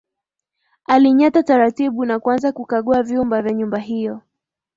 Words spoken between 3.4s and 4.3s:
vya nyumba hiyo